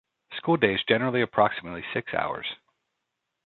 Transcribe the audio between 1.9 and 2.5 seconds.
six hours.